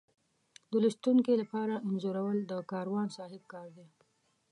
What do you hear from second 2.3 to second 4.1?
د کاروان صاحب کار دی.